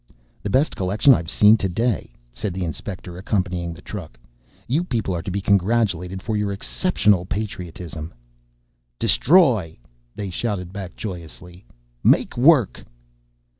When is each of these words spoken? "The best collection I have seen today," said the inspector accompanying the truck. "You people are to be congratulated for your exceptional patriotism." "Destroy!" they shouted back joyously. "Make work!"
"The 0.41 0.49
best 0.49 0.75
collection 0.75 1.13
I 1.13 1.17
have 1.17 1.29
seen 1.29 1.57
today," 1.57 2.11
said 2.33 2.55
the 2.55 2.63
inspector 2.65 3.19
accompanying 3.19 3.71
the 3.71 3.83
truck. 3.83 4.17
"You 4.67 4.83
people 4.83 5.13
are 5.13 5.21
to 5.21 5.29
be 5.29 5.41
congratulated 5.41 6.23
for 6.23 6.35
your 6.35 6.51
exceptional 6.51 7.23
patriotism." 7.23 8.11
"Destroy!" 8.97 9.77
they 10.15 10.31
shouted 10.31 10.73
back 10.73 10.95
joyously. 10.95 11.67
"Make 12.03 12.35
work!" 12.35 12.83